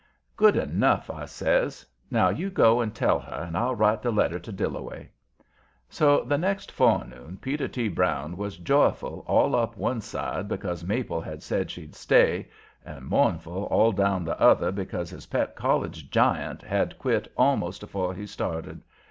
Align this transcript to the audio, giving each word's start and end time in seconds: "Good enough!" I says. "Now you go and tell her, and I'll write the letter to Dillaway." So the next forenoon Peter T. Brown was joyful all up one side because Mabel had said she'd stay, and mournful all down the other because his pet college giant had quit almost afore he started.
"Good 0.35 0.55
enough!" 0.55 1.11
I 1.11 1.25
says. 1.25 1.85
"Now 2.09 2.29
you 2.29 2.49
go 2.49 2.81
and 2.81 2.91
tell 2.91 3.19
her, 3.19 3.35
and 3.47 3.55
I'll 3.55 3.75
write 3.75 4.01
the 4.01 4.09
letter 4.09 4.39
to 4.39 4.51
Dillaway." 4.51 5.09
So 5.89 6.23
the 6.23 6.39
next 6.39 6.71
forenoon 6.71 7.37
Peter 7.39 7.67
T. 7.67 7.87
Brown 7.87 8.35
was 8.35 8.57
joyful 8.57 9.23
all 9.27 9.55
up 9.55 9.77
one 9.77 10.01
side 10.01 10.47
because 10.47 10.83
Mabel 10.83 11.21
had 11.21 11.43
said 11.43 11.69
she'd 11.69 11.93
stay, 11.93 12.49
and 12.83 13.05
mournful 13.05 13.65
all 13.65 13.91
down 13.91 14.23
the 14.23 14.39
other 14.39 14.71
because 14.71 15.11
his 15.11 15.27
pet 15.27 15.55
college 15.55 16.09
giant 16.09 16.63
had 16.63 16.97
quit 16.97 17.31
almost 17.37 17.83
afore 17.83 18.15
he 18.15 18.25
started. 18.25 18.81